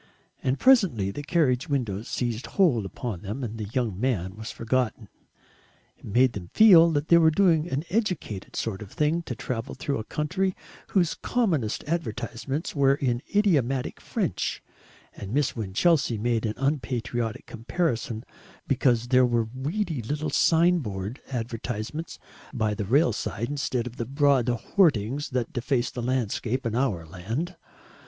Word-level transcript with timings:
And 0.41 0.57
presently 0.57 1.11
the 1.11 1.21
carriage 1.21 1.69
windows 1.69 2.07
seized 2.07 2.47
hold 2.47 2.87
upon 2.87 3.21
them 3.21 3.43
and 3.43 3.59
the 3.59 3.65
young 3.71 3.99
man 3.99 4.35
was 4.35 4.49
forgotten. 4.49 5.09
It 5.95 6.05
made 6.05 6.33
them 6.33 6.49
feel 6.55 6.89
that 6.93 7.09
they 7.09 7.19
were 7.19 7.29
doing 7.29 7.69
an 7.69 7.83
educated 7.91 8.55
sort 8.55 8.81
of 8.81 8.91
thing 8.91 9.21
to 9.21 9.35
travel 9.35 9.75
through 9.75 9.99
a 9.99 10.03
country 10.03 10.55
whose 10.87 11.13
commonest 11.13 11.83
advertisements 11.83 12.75
were 12.75 12.95
in 12.95 13.21
idiomatic 13.35 14.01
French, 14.01 14.63
and 15.15 15.35
Miss 15.35 15.55
Winchelsea 15.55 16.17
made 16.17 16.51
unpatriotic 16.57 17.45
comparisons 17.45 18.23
because 18.67 19.09
there 19.09 19.27
were 19.27 19.49
weedy 19.53 20.01
little 20.01 20.31
sign 20.31 20.79
board 20.79 21.21
advertisements 21.29 22.17
by 22.51 22.73
the 22.73 22.85
rail 22.85 23.13
side 23.13 23.49
instead 23.51 23.85
of 23.85 23.97
the 23.97 24.05
broad 24.05 24.49
hoardings 24.49 25.29
that 25.29 25.53
deface 25.53 25.91
the 25.91 26.01
landscape 26.01 26.65
in 26.65 26.73
our 26.73 27.05
land. 27.05 27.55